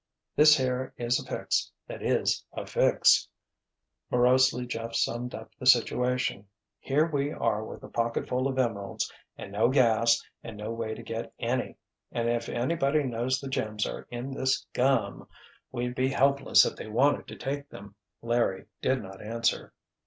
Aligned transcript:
"This 0.35 0.57
here 0.57 0.95
is 0.97 1.19
a 1.19 1.23
fix 1.29 1.71
that 1.87 2.01
is 2.01 2.43
a 2.53 2.65
fix," 2.65 3.27
morosely 4.09 4.65
Jeff 4.65 4.95
summed 4.95 5.35
up 5.35 5.51
the 5.59 5.67
situation. 5.67 6.47
"Here 6.79 7.05
we 7.05 7.31
are 7.31 7.63
with 7.63 7.83
a 7.83 7.87
pocketful 7.87 8.47
of 8.47 8.57
emeralds—and 8.57 9.51
no 9.51 9.69
gas 9.69 10.19
and 10.43 10.57
no 10.57 10.71
way 10.71 10.95
to 10.95 11.03
get 11.03 11.37
to 11.37 11.45
any—and 11.45 12.27
if 12.29 12.49
anybody 12.49 13.03
knows 13.03 13.39
the 13.39 13.47
gems 13.47 13.85
are 13.85 14.07
in 14.09 14.33
this 14.33 14.65
gum—we'd 14.73 15.93
be 15.93 16.07
helpless 16.07 16.65
if 16.65 16.77
they 16.77 16.87
wanted 16.87 17.27
to 17.27 17.35
take 17.35 17.69
them." 17.69 17.93
Larry 18.23 18.65
did 18.81 19.03
not 19.03 19.21
answer. 19.21 19.71